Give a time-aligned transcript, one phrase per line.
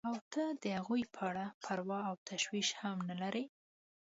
[0.09, 3.45] او ته د هغوی په اړه پروا او تشویش هم نه لرې.